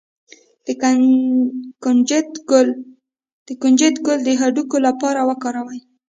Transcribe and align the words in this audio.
د 0.65 0.67
کنجد 3.61 3.91
ګل 4.07 4.15
د 4.27 4.29
هډوکو 4.41 4.77
لپاره 4.87 5.19
وکاروئ 5.29 5.79